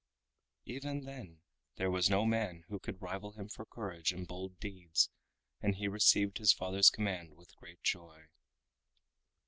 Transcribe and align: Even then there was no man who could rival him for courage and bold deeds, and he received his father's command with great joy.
Even 0.65 1.01
then 1.03 1.41
there 1.75 1.91
was 1.91 2.09
no 2.09 2.25
man 2.25 2.63
who 2.69 2.79
could 2.79 2.99
rival 2.99 3.33
him 3.33 3.47
for 3.47 3.65
courage 3.67 4.11
and 4.11 4.27
bold 4.27 4.57
deeds, 4.59 5.11
and 5.61 5.75
he 5.75 5.87
received 5.87 6.39
his 6.39 6.51
father's 6.51 6.89
command 6.89 7.35
with 7.35 7.55
great 7.57 7.83
joy. 7.83 8.25